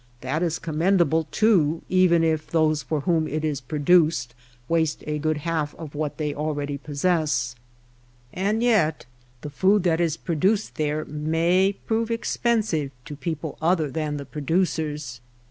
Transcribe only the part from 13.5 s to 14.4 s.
other than the